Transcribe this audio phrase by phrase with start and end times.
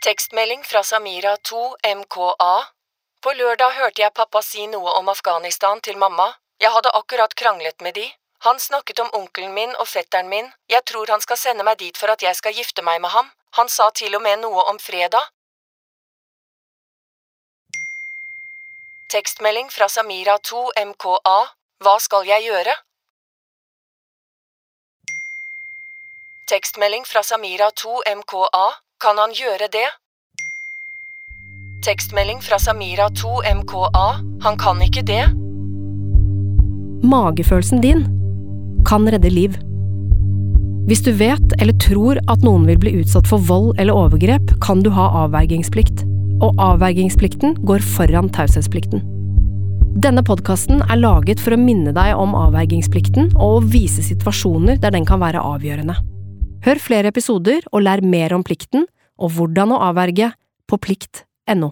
[0.00, 2.64] Tekstmelding fra Samira 2 MKA.
[3.20, 6.26] På lørdag hørte jeg pappa si noe om Afghanistan til mamma.
[6.62, 8.04] Jeg hadde akkurat kranglet med de.
[8.46, 10.52] Han snakket om onkelen min og fetteren min.
[10.70, 13.32] Jeg tror han skal sende meg dit for at jeg skal gifte meg med ham.
[13.58, 15.34] Han sa til og med noe om fredag.
[19.10, 21.38] Tekstmelding fra Samira 2 MKA.
[21.82, 22.80] Hva skal jeg gjøre?
[26.46, 28.68] Tekstmelding fra Samira 2 MKA.
[28.98, 29.86] Kan han gjøre det?
[31.86, 33.28] Tekstmelding fra Samira 2
[33.60, 34.08] MKA.
[34.42, 35.20] Han kan ikke det.
[37.06, 38.02] Magefølelsen din
[38.90, 39.54] kan redde liv.
[40.90, 44.82] Hvis du vet eller tror at noen vil bli utsatt for vold eller overgrep, kan
[44.82, 46.02] du ha avvergingsplikt.
[46.42, 49.06] Og avvergingsplikten går foran taushetsplikten.
[49.94, 54.98] Denne podkasten er laget for å minne deg om avvergingsplikten og å vise situasjoner der
[54.98, 56.00] den kan være avgjørende.
[56.66, 60.32] Hør flere episoder og lær mer om plikten og hvordan å avverge
[60.68, 61.70] på plikt.no.